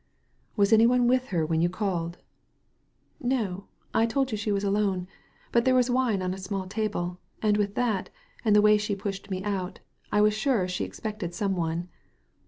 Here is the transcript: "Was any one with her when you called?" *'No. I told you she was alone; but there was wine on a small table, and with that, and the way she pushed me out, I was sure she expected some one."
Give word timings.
"Was 0.55 0.73
any 0.73 0.87
one 0.87 1.05
with 1.07 1.27
her 1.27 1.45
when 1.45 1.61
you 1.61 1.69
called?" 1.69 2.17
*'No. 3.39 3.65
I 3.93 4.07
told 4.07 4.31
you 4.31 4.35
she 4.39 4.51
was 4.51 4.63
alone; 4.63 5.07
but 5.51 5.63
there 5.63 5.75
was 5.75 5.91
wine 5.91 6.23
on 6.23 6.33
a 6.33 6.39
small 6.39 6.65
table, 6.65 7.19
and 7.43 7.55
with 7.55 7.75
that, 7.75 8.09
and 8.43 8.55
the 8.55 8.63
way 8.63 8.79
she 8.79 8.95
pushed 8.95 9.29
me 9.29 9.43
out, 9.43 9.79
I 10.11 10.21
was 10.21 10.33
sure 10.33 10.67
she 10.67 10.85
expected 10.85 11.35
some 11.35 11.55
one." 11.55 11.87